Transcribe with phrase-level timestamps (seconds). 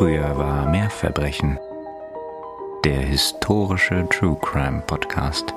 [0.00, 1.58] Früher war mehr Verbrechen.
[2.86, 5.52] Der historische True Crime Podcast.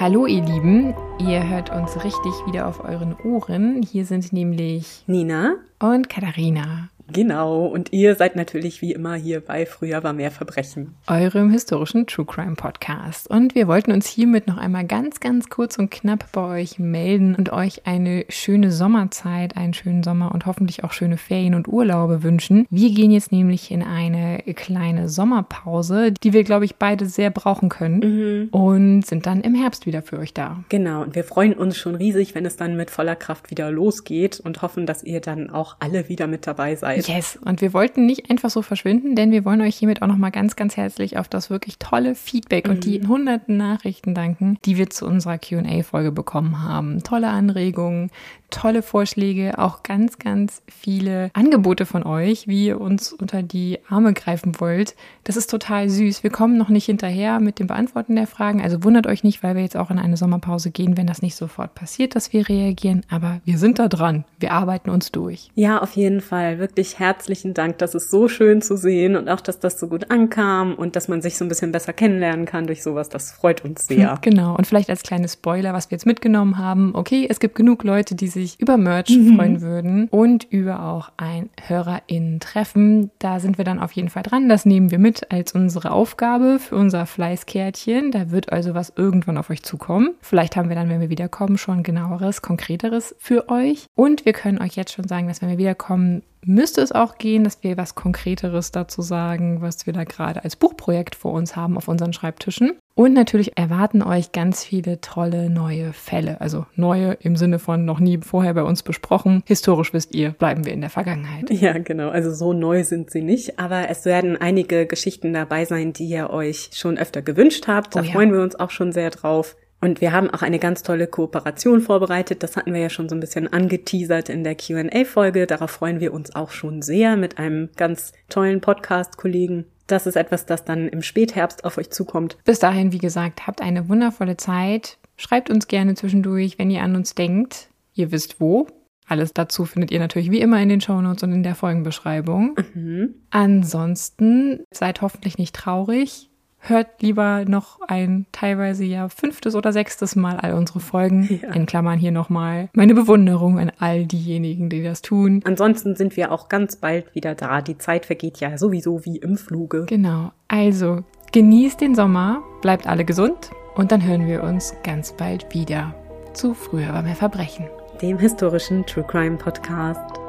[0.00, 3.80] Hallo ihr Lieben, ihr hört uns richtig wieder auf euren Ohren.
[3.88, 6.88] Hier sind nämlich Nina und Katharina.
[7.12, 10.94] Genau, und ihr seid natürlich wie immer hier bei Früher war mehr Verbrechen.
[11.06, 13.28] Eurem historischen True Crime Podcast.
[13.28, 17.34] Und wir wollten uns hiermit noch einmal ganz, ganz kurz und knapp bei euch melden
[17.34, 22.22] und euch eine schöne Sommerzeit, einen schönen Sommer und hoffentlich auch schöne Ferien und Urlaube
[22.22, 22.66] wünschen.
[22.70, 27.68] Wir gehen jetzt nämlich in eine kleine Sommerpause, die wir, glaube ich, beide sehr brauchen
[27.68, 28.48] können mhm.
[28.50, 30.62] und sind dann im Herbst wieder für euch da.
[30.68, 34.40] Genau, und wir freuen uns schon riesig, wenn es dann mit voller Kraft wieder losgeht
[34.40, 36.99] und hoffen, dass ihr dann auch alle wieder mit dabei seid.
[37.08, 40.30] Yes, und wir wollten nicht einfach so verschwinden, denn wir wollen euch hiermit auch nochmal
[40.30, 42.72] ganz, ganz herzlich auf das wirklich tolle Feedback mhm.
[42.72, 43.08] und die mhm.
[43.08, 47.02] hunderten Nachrichten danken, die wir zu unserer QA-Folge bekommen haben.
[47.02, 48.10] Tolle Anregungen,
[48.50, 54.12] tolle Vorschläge, auch ganz, ganz viele Angebote von euch, wie ihr uns unter die Arme
[54.12, 54.94] greifen wollt.
[55.24, 56.22] Das ist total süß.
[56.22, 58.60] Wir kommen noch nicht hinterher mit dem Beantworten der Fragen.
[58.60, 61.36] Also wundert euch nicht, weil wir jetzt auch in eine Sommerpause gehen, wenn das nicht
[61.36, 63.02] sofort passiert, dass wir reagieren.
[63.08, 64.24] Aber wir sind da dran.
[64.38, 65.50] Wir arbeiten uns durch.
[65.54, 66.58] Ja, auf jeden Fall.
[66.58, 67.78] Wirklich herzlichen Dank.
[67.78, 71.08] Das ist so schön zu sehen und auch, dass das so gut ankam und dass
[71.08, 73.08] man sich so ein bisschen besser kennenlernen kann durch sowas.
[73.08, 74.18] Das freut uns sehr.
[74.22, 74.56] Genau.
[74.56, 76.94] Und vielleicht als kleines Spoiler, was wir jetzt mitgenommen haben.
[76.94, 79.36] Okay, es gibt genug Leute, die sich sich über Merch mhm.
[79.36, 83.10] freuen würden und über auch ein HörerInnen-Treffen.
[83.18, 84.48] Da sind wir dann auf jeden Fall dran.
[84.48, 88.10] Das nehmen wir mit als unsere Aufgabe für unser Fleißkärtchen.
[88.10, 90.14] Da wird also was irgendwann auf euch zukommen.
[90.20, 93.86] Vielleicht haben wir dann, wenn wir wiederkommen, schon genaueres, konkreteres für euch.
[93.94, 97.44] Und wir können euch jetzt schon sagen, dass wenn wir wiederkommen, müsste es auch gehen,
[97.44, 101.76] dass wir was Konkreteres dazu sagen, was wir da gerade als Buchprojekt vor uns haben
[101.76, 102.72] auf unseren Schreibtischen.
[102.94, 106.40] Und natürlich erwarten euch ganz viele tolle neue Fälle.
[106.40, 109.42] Also neue im Sinne von noch nie vorher bei uns besprochen.
[109.46, 111.50] Historisch wisst ihr, bleiben wir in der Vergangenheit.
[111.50, 112.10] Ja, genau.
[112.10, 113.58] Also so neu sind sie nicht.
[113.58, 117.96] Aber es werden einige Geschichten dabei sein, die ihr euch schon öfter gewünscht habt.
[117.96, 118.12] Da oh ja.
[118.12, 119.56] freuen wir uns auch schon sehr drauf.
[119.80, 122.42] Und wir haben auch eine ganz tolle Kooperation vorbereitet.
[122.42, 125.46] Das hatten wir ja schon so ein bisschen angeteasert in der QA-Folge.
[125.46, 129.64] Darauf freuen wir uns auch schon sehr mit einem ganz tollen Podcast-Kollegen.
[129.86, 132.36] Das ist etwas, das dann im Spätherbst auf euch zukommt.
[132.44, 134.98] Bis dahin, wie gesagt, habt eine wundervolle Zeit.
[135.16, 137.70] Schreibt uns gerne zwischendurch, wenn ihr an uns denkt.
[137.94, 138.68] Ihr wisst wo.
[139.06, 142.56] Alles dazu findet ihr natürlich wie immer in den Shownotes und in der Folgenbeschreibung.
[142.74, 143.14] Mhm.
[143.30, 146.29] Ansonsten seid hoffentlich nicht traurig
[146.60, 151.40] hört lieber noch ein teilweise ja fünftes oder sechstes Mal all unsere Folgen.
[151.42, 151.50] Ja.
[151.54, 155.40] In Klammern hier nochmal meine Bewunderung an all diejenigen, die das tun.
[155.44, 157.62] Ansonsten sind wir auch ganz bald wieder da.
[157.62, 159.86] Die Zeit vergeht ja sowieso wie im Fluge.
[159.86, 160.32] Genau.
[160.48, 165.94] Also genießt den Sommer, bleibt alle gesund und dann hören wir uns ganz bald wieder
[166.32, 167.66] zu Früher war mehr Verbrechen.
[168.00, 170.19] Dem historischen True Crime Podcast.